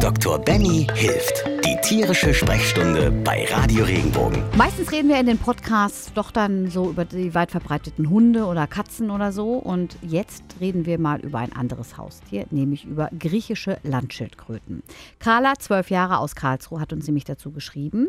[0.00, 0.38] Dr.
[0.38, 1.44] Benny hilft.
[1.64, 4.42] Die tierische Sprechstunde bei Radio Regenbogen.
[4.56, 8.66] Meistens reden wir in den Podcasts doch dann so über die weit verbreiteten Hunde oder
[8.66, 9.54] Katzen oder so.
[9.54, 14.82] Und jetzt reden wir mal über ein anderes Haustier, nämlich über griechische Landschildkröten.
[15.18, 18.08] Carla, zwölf Jahre aus Karlsruhe, hat uns nämlich dazu geschrieben,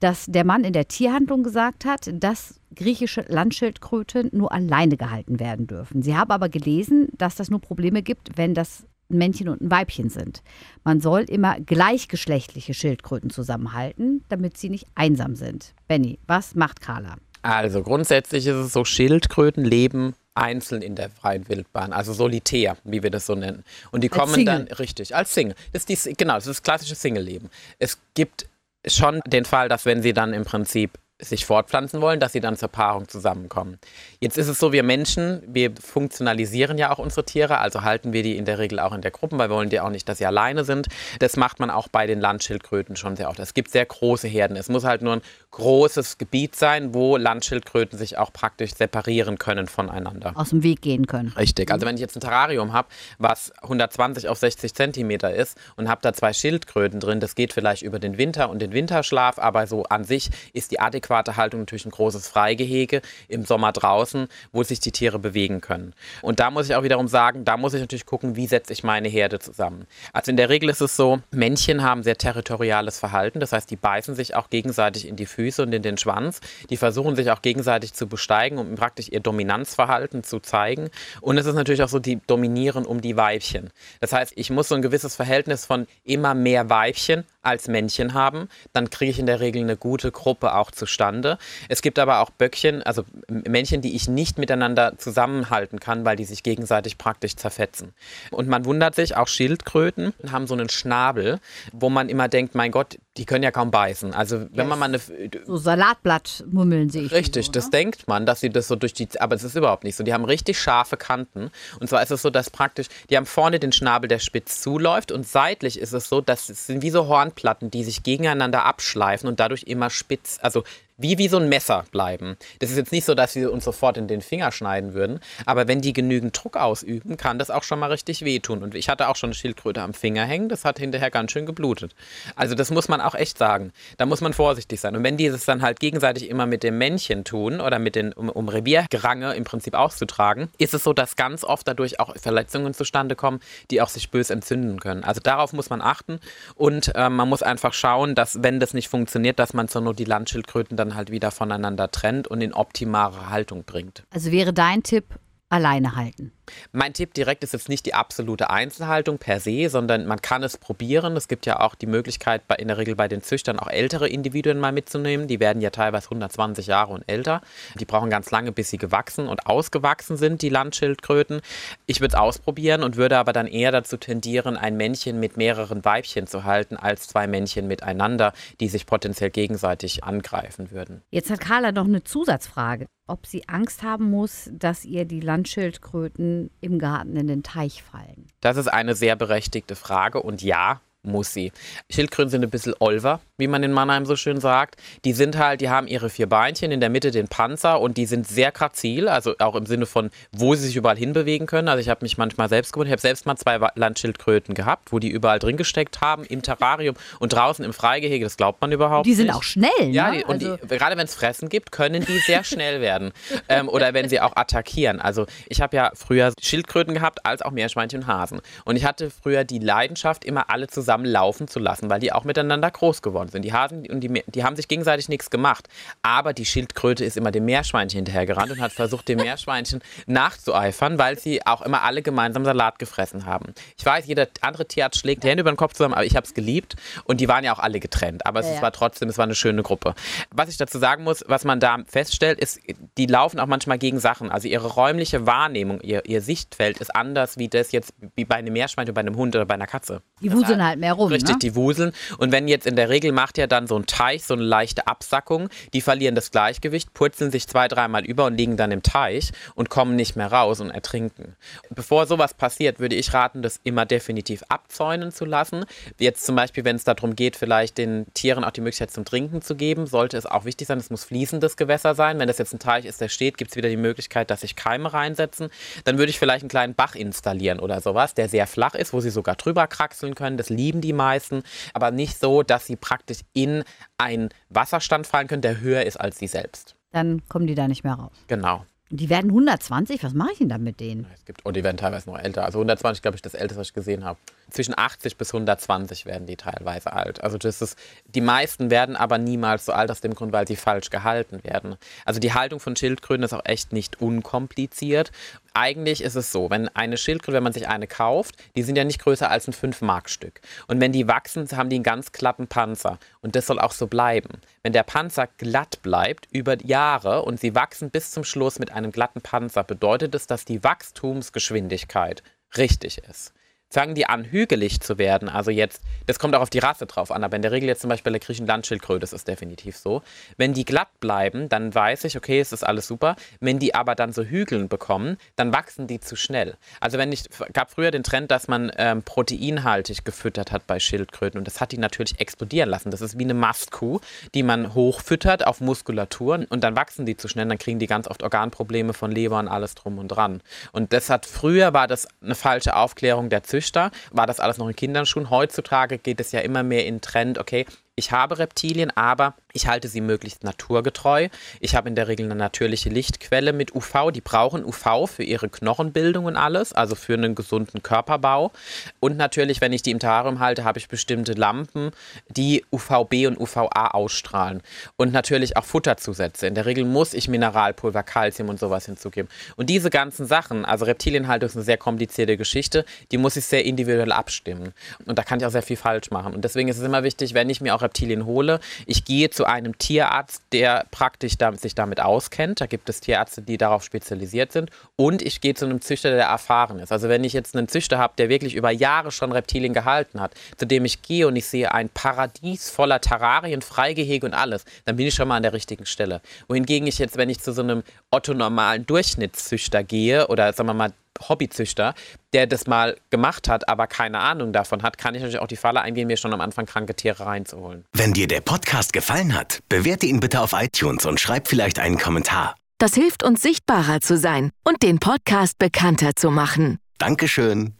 [0.00, 5.66] dass der Mann in der Tierhandlung gesagt hat, dass griechische Landschildkröten nur alleine gehalten werden
[5.66, 6.02] dürfen.
[6.02, 9.70] Sie haben aber gelesen, dass das nur Probleme gibt, wenn das ein Männchen und ein
[9.70, 10.42] Weibchen sind.
[10.84, 15.74] Man soll immer gleichgeschlechtliche Schildkröten zusammenhalten, damit sie nicht einsam sind.
[15.86, 17.16] Benny, was macht Carla?
[17.42, 23.02] Also grundsätzlich ist es so, Schildkröten leben einzeln in der freien Wildbahn, also solitär, wie
[23.02, 23.64] wir das so nennen.
[23.90, 24.66] Und die Als kommen Single.
[24.66, 25.56] dann richtig als Single.
[25.72, 27.50] Das ist die, genau, das ist das klassische Single-Leben.
[27.78, 28.48] Es gibt
[28.86, 32.56] schon den Fall, dass wenn sie dann im Prinzip sich fortpflanzen wollen, dass sie dann
[32.56, 33.78] zur Paarung zusammenkommen.
[34.20, 38.22] Jetzt ist es so, wir Menschen, wir funktionalisieren ja auch unsere Tiere, also halten wir
[38.22, 40.18] die in der Regel auch in der Gruppe, weil wir wollen die auch nicht, dass
[40.18, 40.86] sie alleine sind.
[41.18, 43.40] Das macht man auch bei den Landschildkröten schon sehr oft.
[43.40, 44.56] Es gibt sehr große Herden.
[44.56, 49.66] Es muss halt nur ein großes Gebiet sein, wo Landschildkröten sich auch praktisch separieren können
[49.66, 50.32] voneinander.
[50.36, 51.32] Aus dem Weg gehen können.
[51.36, 51.72] Richtig.
[51.72, 56.00] Also wenn ich jetzt ein Terrarium habe, was 120 auf 60 Zentimeter ist und habe
[56.00, 59.82] da zwei Schildkröten drin, das geht vielleicht über den Winter und den Winterschlaf, aber so
[59.84, 64.80] an sich ist die adäquate Haltung natürlich ein großes Freigehege im Sommer draußen, wo sich
[64.80, 65.94] die Tiere bewegen können.
[66.22, 68.84] Und da muss ich auch wiederum sagen, da muss ich natürlich gucken, wie setze ich
[68.84, 69.86] meine Herde zusammen.
[70.12, 73.76] Also in der Regel ist es so, Männchen haben sehr territoriales Verhalten, das heißt, die
[73.76, 76.40] beißen sich auch gegenseitig in die Füße und in den Schwanz.
[76.70, 80.90] Die versuchen sich auch gegenseitig zu besteigen, um praktisch ihr Dominanzverhalten zu zeigen.
[81.20, 83.70] Und es ist natürlich auch so, die dominieren um die Weibchen.
[84.00, 88.48] Das heißt, ich muss so ein gewisses Verhältnis von immer mehr Weibchen als Männchen haben,
[88.72, 91.38] dann kriege ich in der Regel eine gute Gruppe auch zustande.
[91.68, 96.24] Es gibt aber auch Böckchen, also Männchen, die ich nicht miteinander zusammenhalten kann, weil die
[96.24, 97.94] sich gegenseitig praktisch zerfetzen.
[98.30, 101.40] Und man wundert sich, auch Schildkröten haben so einen Schnabel,
[101.72, 104.14] wo man immer denkt, mein Gott, die können ja kaum beißen.
[104.14, 105.00] Also wenn man mal eine
[105.44, 107.12] So Salatblattmummeln sehe ich.
[107.12, 109.84] Richtig, so, das denkt man, dass sie das so durch die, aber es ist überhaupt
[109.84, 110.04] nicht so.
[110.04, 111.50] Die haben richtig scharfe Kanten.
[111.80, 115.10] Und zwar ist es so, dass praktisch, die haben vorne den Schnabel, der spitz zuläuft
[115.10, 119.28] und seitlich ist es so, dass es sind wie so Hornplatten, die sich gegeneinander abschleifen
[119.28, 120.64] und dadurch immer spitz, also
[120.98, 122.36] wie, wie so ein Messer bleiben.
[122.58, 125.68] Das ist jetzt nicht so, dass sie uns sofort in den Finger schneiden würden, aber
[125.68, 128.62] wenn die genügend Druck ausüben, kann das auch schon mal richtig wehtun.
[128.62, 131.46] Und ich hatte auch schon eine Schildkröte am Finger hängen, das hat hinterher ganz schön
[131.46, 131.94] geblutet.
[132.36, 133.72] Also das muss man auch echt sagen.
[133.96, 134.96] Da muss man vorsichtig sein.
[134.96, 138.12] Und wenn die das dann halt gegenseitig immer mit dem Männchen tun oder mit den,
[138.12, 142.74] um, um Reviergerange im Prinzip auszutragen, ist es so, dass ganz oft dadurch auch Verletzungen
[142.74, 145.04] zustande kommen, die auch sich bös entzünden können.
[145.04, 146.20] Also darauf muss man achten
[146.54, 149.98] und äh, man muss einfach schauen, dass wenn das nicht funktioniert, dass man zur Not
[149.98, 154.04] die Landschildkröten dann halt wieder voneinander trennt und in optimale Haltung bringt.
[154.10, 155.18] Also wäre dein Tipp,
[155.48, 156.32] alleine halten.
[156.72, 160.56] Mein Tipp direkt ist jetzt nicht die absolute Einzelhaltung per se, sondern man kann es
[160.56, 161.16] probieren.
[161.16, 164.58] Es gibt ja auch die Möglichkeit, in der Regel bei den Züchtern auch ältere Individuen
[164.58, 165.28] mal mitzunehmen.
[165.28, 167.40] Die werden ja teilweise 120 Jahre und älter.
[167.78, 171.40] Die brauchen ganz lange, bis sie gewachsen und ausgewachsen sind, die Landschildkröten.
[171.86, 175.84] Ich würde es ausprobieren und würde aber dann eher dazu tendieren, ein Männchen mit mehreren
[175.84, 181.02] Weibchen zu halten, als zwei Männchen miteinander, die sich potenziell gegenseitig angreifen würden.
[181.10, 182.86] Jetzt hat Carla noch eine Zusatzfrage.
[183.06, 188.26] Ob sie Angst haben muss, dass ihr die Landschildkröten im Garten in den Teich fallen.
[188.40, 191.52] Das ist eine sehr berechtigte Frage und ja, muss sie.
[191.90, 194.76] Schildkröten sind ein bisschen olver, wie man in Mannheim so schön sagt.
[195.04, 198.06] Die sind halt, die haben ihre vier Beinchen, in der Mitte den Panzer und die
[198.06, 201.68] sind sehr grazil, also auch im Sinne von, wo sie sich überall hinbewegen können.
[201.68, 204.98] Also ich habe mich manchmal selbst gewundert, ich habe selbst mal zwei Landschildkröten gehabt, wo
[204.98, 209.06] die überall drin gesteckt haben, im Terrarium und draußen im Freigehege, das glaubt man überhaupt
[209.06, 209.34] Die sind nicht.
[209.36, 210.18] auch schnell, Ja, ne?
[210.18, 213.12] die, und also, die, gerade wenn es Fressen gibt, können die sehr schnell werden.
[213.50, 215.00] Ähm, oder wenn sie auch attackieren.
[215.00, 218.40] Also ich habe ja früher Schildkröten gehabt, als auch Meerschweinchen und Hasen.
[218.64, 222.24] Und ich hatte früher die Leidenschaft, immer alle zusammen laufen zu lassen, weil die auch
[222.24, 223.42] miteinander groß geworden sind.
[223.42, 225.68] Die Hasen und die, die haben sich gegenseitig nichts gemacht.
[226.02, 231.18] Aber die Schildkröte ist immer dem Meerschweinchen hinterhergerannt und hat versucht, dem Meerschweinchen nachzueifern, weil
[231.18, 233.54] sie auch immer alle gemeinsam Salat gefressen haben.
[233.76, 236.26] Ich weiß, jeder andere Tierarzt schlägt die Hände über den Kopf zusammen, aber ich habe
[236.26, 236.76] es geliebt.
[237.04, 238.26] Und die waren ja auch alle getrennt.
[238.26, 238.62] Aber es Ja, ja.
[238.62, 239.94] war trotzdem, es war eine schöne Gruppe.
[240.30, 242.60] Was ich dazu sagen muss, was man da feststellt, ist,
[242.96, 244.30] die laufen auch manchmal gegen Sachen.
[244.30, 248.52] Also ihre räumliche Wahrnehmung, ihr, ihr Sichtfeld ist anders wie das jetzt wie bei einem
[248.52, 250.02] Meerschweinchen, bei einem Hund oder bei einer Katze.
[250.20, 251.38] die wuseln halt mehr rum, Richtig, ne?
[251.40, 251.92] die wuseln.
[252.18, 254.86] Und wenn jetzt in der Regel macht ja dann so ein Teich so eine leichte
[254.86, 259.32] Absackung, die verlieren das Gleichgewicht, purzeln sich zwei, dreimal über und liegen dann im Teich
[259.54, 261.34] und kommen nicht mehr raus und ertrinken.
[261.74, 265.64] Bevor sowas passiert, würde ich raten, das immer definitiv abzäunen zu lassen.
[265.98, 269.42] Jetzt zum Beispiel, wenn es darum geht, vielleicht den Tieren auch die Möglichkeit zum Trinken
[269.42, 272.18] zu geben, sollte es auch wichtig sein, es muss fließendes Gewässer sein.
[272.18, 274.54] Wenn das jetzt ein Teich ist, der steht, gibt es wieder die Möglichkeit, dass sich
[274.54, 275.48] Keime reinsetzen.
[275.84, 279.00] Dann würde ich vielleicht einen kleinen Bach installieren oder sowas, der sehr flach ist, wo
[279.00, 280.36] sie sogar drüber kraxeln können.
[280.36, 281.42] Das liegt lieben die meisten,
[281.72, 283.64] aber nicht so, dass sie praktisch in
[283.96, 286.76] einen Wasserstand fallen können, der höher ist als sie selbst.
[286.92, 288.12] Dann kommen die da nicht mehr raus.
[288.26, 288.64] Genau.
[288.90, 291.06] Die werden 120, was mache ich denn da mit denen?
[291.14, 292.46] Es gibt, oh, die werden teilweise noch älter.
[292.46, 294.18] Also 120, glaube ich, das älteste, was ich gesehen habe.
[294.50, 297.22] Zwischen 80 bis 120 werden die teilweise alt.
[297.22, 297.76] Also das ist,
[298.06, 301.76] die meisten werden aber niemals so alt aus dem Grund, weil sie falsch gehalten werden.
[302.06, 305.12] Also die Haltung von Schildkröten ist auch echt nicht unkompliziert.
[305.58, 308.84] Eigentlich ist es so, wenn eine Schildkröte, wenn man sich eine kauft, die sind ja
[308.84, 310.40] nicht größer als ein 5-Mark-Stück.
[310.68, 313.00] Und wenn die wachsen, haben die einen ganz glatten Panzer.
[313.22, 314.40] Und das soll auch so bleiben.
[314.62, 318.92] Wenn der Panzer glatt bleibt über Jahre und sie wachsen bis zum Schluss mit einem
[318.92, 322.22] glatten Panzer, bedeutet es, dass die Wachstumsgeschwindigkeit
[322.56, 323.32] richtig ist
[323.70, 325.28] fangen die an, hügelig zu werden.
[325.28, 327.82] Also jetzt, das kommt auch auf die Rasse drauf an, aber in der Regel jetzt
[327.82, 330.02] zum Beispiel bei der griechischen Landschildkröte ist definitiv so.
[330.36, 333.16] Wenn die glatt bleiben, dann weiß ich, okay, es ist alles super.
[333.40, 336.56] Wenn die aber dann so Hügeln bekommen, dann wachsen die zu schnell.
[336.80, 341.38] Also wenn ich, gab früher den Trend, dass man ähm, proteinhaltig gefüttert hat bei Schildkröten
[341.38, 342.90] und das hat die natürlich explodieren lassen.
[342.90, 344.00] Das ist wie eine Mastkuh,
[344.34, 348.08] die man hochfüttert auf Muskulatur und dann wachsen die zu schnell, dann kriegen die ganz
[348.08, 350.40] oft Organprobleme von Leber und alles drum und dran.
[350.72, 354.58] Und das hat, früher war das eine falsche Aufklärung der Züchter Züchter war das alles
[354.58, 355.30] noch in Kinderschuhen.
[355.30, 357.66] Heutzutage geht es ja immer mehr in Trend, okay,
[357.96, 361.28] ich habe Reptilien, aber ich halte sie möglichst naturgetreu.
[361.58, 364.12] Ich habe in der Regel eine natürliche Lichtquelle mit UV.
[364.12, 368.52] Die brauchen UV für ihre Knochenbildung und alles, also für einen gesunden Körperbau.
[369.00, 371.90] Und natürlich, wenn ich die im Terrarium halte, habe ich bestimmte Lampen,
[372.28, 374.62] die UVB und UVA ausstrahlen.
[374.96, 376.46] Und natürlich auch Futterzusätze.
[376.46, 379.28] In der Regel muss ich Mineralpulver, Kalzium und sowas hinzugeben.
[379.56, 383.64] Und diese ganzen Sachen, also Reptilienhaltung ist eine sehr komplizierte Geschichte, die muss ich sehr
[383.64, 384.72] individuell abstimmen.
[385.04, 386.32] Und da kann ich auch sehr viel falsch machen.
[386.32, 389.47] Und deswegen ist es immer wichtig, wenn ich mir auch Reptilien hole, ich gehe zu
[389.48, 392.60] einem Tierarzt, der praktisch sich damit auskennt.
[392.60, 394.70] Da gibt es Tierärzte, die darauf spezialisiert sind.
[394.96, 396.92] Und ich gehe zu einem Züchter, der erfahren ist.
[396.92, 400.34] Also wenn ich jetzt einen Züchter habe, der wirklich über Jahre schon Reptilien gehalten hat,
[400.56, 404.96] zu dem ich gehe und ich sehe ein Paradies voller Terrarien, Freigehege und alles, dann
[404.96, 406.20] bin ich schon mal an der richtigen Stelle.
[406.48, 410.92] Wohingegen ich jetzt, wenn ich zu so einem otto-normalen Durchschnittszüchter gehe oder sagen wir mal
[411.20, 411.94] Hobbyzüchter,
[412.32, 415.56] der das mal gemacht hat, aber keine Ahnung davon hat, kann ich natürlich auch die
[415.56, 417.84] Falle eingehen, mir schon am Anfang kranke Tiere reinzuholen.
[417.92, 421.98] Wenn dir der Podcast gefallen hat, bewerte ihn bitte auf iTunes und schreib vielleicht einen
[421.98, 422.54] Kommentar.
[422.78, 426.78] Das hilft uns sichtbarer zu sein und den Podcast bekannter zu machen.
[426.98, 427.77] Dankeschön.